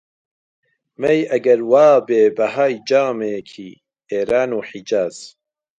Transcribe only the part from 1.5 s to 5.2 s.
وا بێ بەهای جامێکی، ئێران و حیجاز